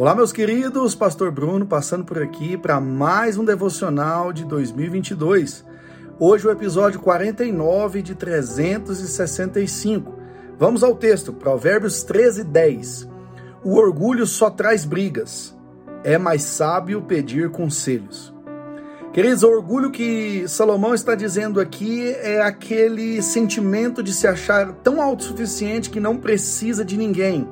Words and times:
Olá, 0.00 0.14
meus 0.14 0.32
queridos, 0.32 0.94
Pastor 0.94 1.30
Bruno 1.30 1.66
passando 1.66 2.06
por 2.06 2.22
aqui 2.22 2.56
para 2.56 2.80
mais 2.80 3.36
um 3.36 3.44
devocional 3.44 4.32
de 4.32 4.46
2022. 4.46 5.62
Hoje 6.18 6.46
o 6.46 6.50
episódio 6.50 6.98
49 7.00 8.00
de 8.00 8.14
365. 8.14 10.18
Vamos 10.58 10.82
ao 10.82 10.96
texto, 10.96 11.34
Provérbios 11.34 12.02
13, 12.02 12.44
10. 12.44 13.10
O 13.62 13.76
orgulho 13.76 14.26
só 14.26 14.48
traz 14.48 14.86
brigas, 14.86 15.54
é 16.02 16.16
mais 16.16 16.44
sábio 16.44 17.02
pedir 17.02 17.50
conselhos. 17.50 18.32
Queridos, 19.12 19.42
o 19.42 19.50
orgulho 19.50 19.90
que 19.90 20.48
Salomão 20.48 20.94
está 20.94 21.14
dizendo 21.14 21.60
aqui 21.60 22.08
é 22.22 22.40
aquele 22.40 23.20
sentimento 23.20 24.02
de 24.02 24.14
se 24.14 24.26
achar 24.26 24.72
tão 24.82 25.02
autossuficiente 25.02 25.90
que 25.90 26.00
não 26.00 26.16
precisa 26.16 26.86
de 26.86 26.96
ninguém 26.96 27.46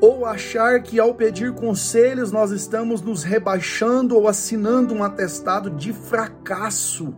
ou 0.00 0.26
achar 0.26 0.82
que 0.82 0.98
ao 1.00 1.14
pedir 1.14 1.52
conselhos 1.52 2.30
nós 2.30 2.50
estamos 2.50 3.00
nos 3.00 3.22
rebaixando 3.22 4.16
ou 4.16 4.28
assinando 4.28 4.94
um 4.94 5.02
atestado 5.02 5.70
de 5.70 5.92
fracasso, 5.92 7.14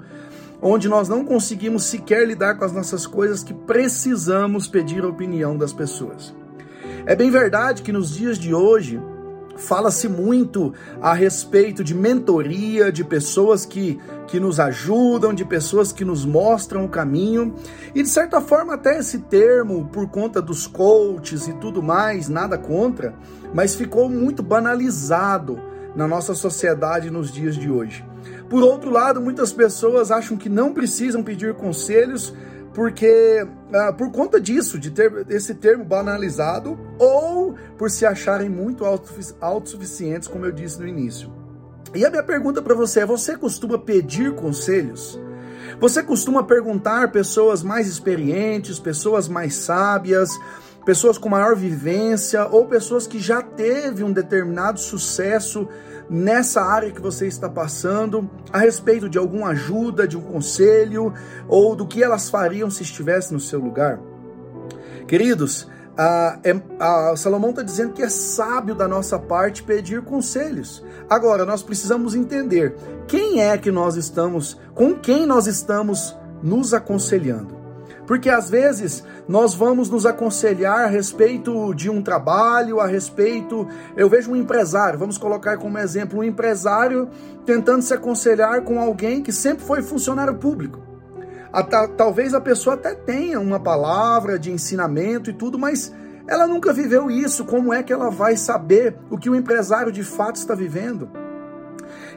onde 0.61 0.89
nós 0.89 1.09
não 1.09 1.25
conseguimos 1.25 1.85
sequer 1.85 2.27
lidar 2.27 2.57
com 2.57 2.65
as 2.65 2.73
nossas 2.73 3.07
coisas 3.07 3.43
que 3.43 3.55
precisamos 3.55 4.69
pedir 4.69 5.05
a 5.05 5.09
opinião 5.09 5.57
das 5.57 5.73
pessoas. 5.73 6.35
É 7.05 7.15
bem 7.15 7.31
verdade 7.31 7.83
que 7.83 7.93
nos 7.93 8.15
dias 8.15 8.39
de 8.39 8.55
hoje 8.55 9.01
Fala-se 9.57 10.09
muito 10.09 10.73
a 11.01 11.13
respeito 11.13 11.83
de 11.83 11.95
mentoria, 11.95 12.93
de 12.93 13.03
pessoas 13.03 13.65
que, 13.65 13.99
que 14.27 14.39
nos 14.39 14.61
ajudam, 14.61 15.33
de 15.33 15.45
pessoas 15.45 15.93
que 15.93 16.05
nos 16.05 16.25
mostram 16.25 16.85
o 16.85 16.89
caminho. 16.89 17.55
E 17.95 18.03
de 18.03 18.09
certa 18.09 18.41
forma, 18.41 18.75
até 18.75 18.99
esse 18.99 19.21
termo, 19.21 19.89
por 19.93 20.09
conta 20.09 20.43
dos 20.43 20.67
coaches 20.67 21.49
e 21.49 21.55
tudo 21.55 21.83
mais, 21.83 22.29
nada 22.29 22.59
contra, 22.59 23.15
mas 23.55 23.75
ficou 23.75 24.09
muito 24.09 24.43
banalizado 24.43 25.59
na 25.95 26.07
nossa 26.07 26.35
sociedade 26.35 27.11
nos 27.11 27.33
dias 27.33 27.57
de 27.57 27.71
hoje. 27.71 28.05
Por 28.49 28.63
outro 28.63 28.91
lado, 28.91 29.21
muitas 29.21 29.53
pessoas 29.53 30.11
acham 30.11 30.37
que 30.37 30.49
não 30.49 30.73
precisam 30.73 31.23
pedir 31.23 31.55
conselhos 31.55 32.35
porque 32.77 33.49
ah, 33.73 33.91
por 33.91 34.13
conta 34.13 34.39
disso, 34.39 34.79
de 34.79 34.91
ter 34.91 35.25
esse 35.31 35.55
termo 35.55 35.83
banalizado, 35.83 36.79
ou 36.99 37.55
por 37.79 37.91
se 37.91 38.05
acharem 38.05 38.51
muito 38.51 38.85
autossuficientes, 39.41 40.29
como 40.29 40.45
eu 40.45 40.53
disse 40.53 40.79
no 40.79 40.87
início. 40.87 41.33
E 41.95 42.05
a 42.05 42.11
minha 42.11 42.23
pergunta 42.23 42.61
para 42.61 42.75
você 42.75 43.01
é: 43.01 43.07
você 43.07 43.35
costuma 43.35 43.79
pedir 43.79 44.35
conselhos? 44.35 45.19
Você 45.81 46.03
costuma 46.03 46.45
perguntar 46.45 47.11
pessoas 47.13 47.63
mais 47.63 47.87
experientes, 47.87 48.79
pessoas 48.79 49.27
mais 49.27 49.55
sábias, 49.55 50.29
pessoas 50.87 51.19
com 51.19 51.29
maior 51.29 51.57
vivência 51.57 52.47
ou 52.47 52.65
pessoas 52.65 53.09
que 53.09 53.19
já 53.19 53.43
teve 53.43 54.05
um 54.05 54.13
determinado 54.13 54.79
sucesso 54.79 55.69
nessa 56.09 56.63
área 56.63 56.93
que 56.93 57.01
você 57.01 57.27
está 57.27 57.49
passando, 57.49 58.31
a 58.53 58.59
respeito 58.59 59.09
de 59.09 59.19
alguma 59.19 59.49
ajuda, 59.49 60.07
de 60.07 60.17
um 60.17 60.21
conselho 60.21 61.13
ou 61.49 61.75
do 61.75 61.85
que 61.89 62.05
elas 62.05 62.31
fariam 62.31 62.71
se 62.71 62.85
estivesse 62.85 63.35
no 63.35 63.41
seu 63.41 63.59
lugar? 63.59 63.99
Queridos, 65.09 65.69
a, 65.99 66.39
é, 66.45 66.55
a 66.79 67.17
Salomão 67.17 67.51
está 67.51 67.63
dizendo 67.63 67.93
que 67.93 68.03
é 68.03 68.09
sábio 68.09 68.75
da 68.75 68.87
nossa 68.87 69.19
parte 69.19 69.65
pedir 69.65 70.03
conselhos. 70.03 70.85
Agora, 71.11 71.45
nós 71.45 71.65
precisamos 71.65 72.15
entender 72.15 72.77
quem 73.09 73.43
é 73.43 73.59
que 73.59 73.73
nós 73.73 73.97
estamos, 73.97 74.57
com 74.73 74.95
quem 74.95 75.27
nós 75.27 75.49
estamos 75.49 76.17
nos 76.41 76.73
aconselhando. 76.73 77.56
Porque 78.07 78.31
às 78.31 78.49
vezes 78.49 79.03
nós 79.29 79.55
vamos 79.55 79.91
nos 79.91 80.07
aconselhar 80.07 80.85
a 80.85 80.87
respeito 80.87 81.75
de 81.75 81.91
um 81.91 82.01
trabalho, 82.01 82.81
a 82.81 82.87
respeito. 82.87 83.67
Eu 83.97 84.09
vejo 84.09 84.31
um 84.31 84.37
empresário, 84.37 84.99
vamos 84.99 85.19
colocar 85.19 85.59
como 85.59 85.79
exemplo, 85.79 86.21
um 86.21 86.25
empresário 86.25 87.09
tentando 87.45 87.83
se 87.83 87.93
aconselhar 87.93 88.63
com 88.63 88.81
alguém 88.81 89.23
que 89.23 89.33
sempre 89.33 89.65
foi 89.65 89.83
funcionário 89.83 90.37
público. 90.37 90.81
A, 91.53 91.63
talvez 91.63 92.35
a 92.35 92.41
pessoa 92.41 92.75
até 92.75 92.95
tenha 92.95 93.41
uma 93.41 93.59
palavra 93.59 94.39
de 94.39 94.53
ensinamento 94.53 95.31
e 95.31 95.33
tudo, 95.33 95.59
mas 95.59 95.93
ela 96.29 96.47
nunca 96.47 96.73
viveu 96.73 97.11
isso. 97.11 97.45
Como 97.45 97.73
é 97.73 97.83
que 97.83 97.93
ela 97.93 98.11
vai 98.11 98.37
saber 98.37 98.97
o 99.11 99.19
que 99.19 99.31
o 99.31 99.35
empresário 99.35 99.91
de 99.91 100.05
fato 100.05 100.37
está 100.37 100.55
vivendo? 100.55 101.09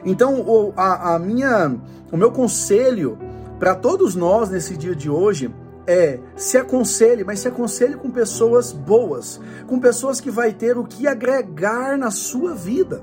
Então, 0.04 0.40
o, 0.40 0.72
a, 0.76 1.14
a 1.14 1.18
minha, 1.18 1.74
o 2.12 2.16
meu 2.16 2.30
conselho 2.30 3.18
para 3.58 3.74
todos 3.74 4.14
nós 4.14 4.48
nesse 4.48 4.76
dia 4.76 4.94
de 4.94 5.10
hoje 5.10 5.52
é 5.86 6.18
se 6.36 6.56
aconselhe, 6.56 7.24
mas 7.24 7.40
se 7.40 7.48
aconselhe 7.48 7.96
com 7.96 8.10
pessoas 8.10 8.72
boas, 8.72 9.40
com 9.66 9.78
pessoas 9.78 10.20
que 10.20 10.30
vai 10.30 10.52
ter 10.52 10.76
o 10.78 10.84
que 10.84 11.06
agregar 11.06 11.98
na 11.98 12.10
sua 12.10 12.54
vida. 12.54 13.02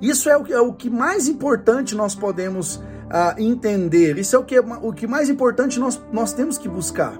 Isso 0.00 0.30
é 0.30 0.36
o, 0.36 0.46
é 0.46 0.60
o 0.60 0.72
que 0.72 0.88
mais 0.88 1.28
importante 1.28 1.94
nós 1.94 2.14
podemos 2.14 2.76
uh, 2.76 3.38
entender. 3.38 4.18
Isso 4.18 4.34
é 4.34 4.38
o 4.38 4.44
que, 4.44 4.58
o 4.58 4.92
que 4.92 5.06
mais 5.06 5.28
importante 5.28 5.78
nós, 5.78 6.00
nós 6.12 6.32
temos 6.32 6.56
que 6.56 6.68
buscar. 6.68 7.18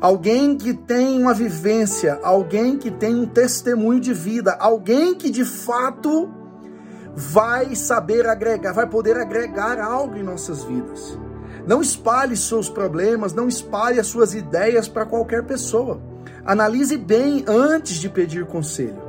Alguém 0.00 0.56
que 0.56 0.74
tem 0.74 1.20
uma 1.20 1.34
vivência, 1.34 2.18
alguém 2.22 2.76
que 2.78 2.90
tem 2.90 3.14
um 3.14 3.26
testemunho 3.26 4.00
de 4.00 4.12
vida, 4.12 4.56
alguém 4.58 5.14
que 5.14 5.30
de 5.30 5.44
fato 5.44 6.30
vai 7.14 7.74
saber 7.74 8.26
agregar, 8.26 8.72
vai 8.72 8.86
poder 8.88 9.16
agregar 9.16 9.80
algo 9.80 10.16
em 10.16 10.22
nossas 10.22 10.64
vidas. 10.64 11.18
Não 11.66 11.80
espalhe 11.80 12.36
seus 12.36 12.68
problemas, 12.68 13.32
não 13.32 13.48
espalhe 13.48 13.98
as 13.98 14.06
suas 14.06 14.34
ideias 14.34 14.86
para 14.86 15.06
qualquer 15.06 15.44
pessoa. 15.44 16.00
Analise 16.44 16.96
bem 16.96 17.44
antes 17.46 17.96
de 17.96 18.08
pedir 18.08 18.44
conselho. 18.46 19.02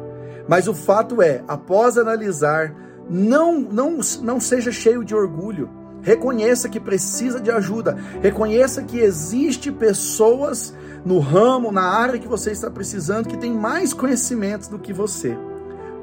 Mas 0.48 0.68
o 0.68 0.74
fato 0.74 1.22
é, 1.22 1.44
após 1.48 1.98
analisar, 1.98 2.74
não, 3.10 3.60
não, 3.60 4.00
não 4.22 4.40
seja 4.40 4.72
cheio 4.72 5.04
de 5.04 5.14
orgulho. 5.14 5.70
Reconheça 6.02 6.70
que 6.70 6.80
precisa 6.80 7.42
de 7.42 7.52
ajuda. 7.52 7.98
Reconheça 8.22 8.84
que 8.84 9.00
existe 9.00 9.72
pessoas 9.72 10.74
no 11.04 11.20
ramo, 11.20 11.72
na 11.72 11.84
área 11.84 12.20
que 12.20 12.28
você 12.28 12.52
está 12.52 12.70
precisando, 12.70 13.28
que 13.28 13.38
tem 13.38 13.54
mais 13.54 13.92
conhecimentos 13.94 14.68
do 14.68 14.80
que 14.80 14.94
você. 14.94 15.38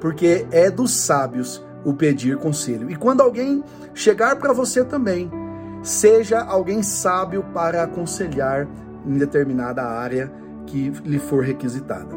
Porque 0.00 0.46
é 0.50 0.70
dos 0.70 0.90
sábios 0.92 1.64
o 1.84 1.94
pedir 1.94 2.36
conselho. 2.36 2.90
E 2.90 2.96
quando 2.96 3.20
alguém 3.20 3.62
chegar 3.94 4.36
para 4.36 4.52
você 4.52 4.84
também, 4.84 5.30
Seja 5.82 6.40
alguém 6.40 6.82
sábio 6.82 7.42
para 7.52 7.82
aconselhar 7.82 8.68
em 9.04 9.18
determinada 9.18 9.82
área 9.82 10.32
que 10.66 10.90
lhe 11.04 11.18
for 11.18 11.42
requisitada. 11.42 12.14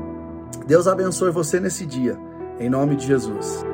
Deus 0.67 0.87
abençoe 0.87 1.31
você 1.31 1.59
nesse 1.59 1.85
dia, 1.85 2.17
em 2.59 2.69
nome 2.69 2.95
de 2.95 3.07
Jesus. 3.07 3.65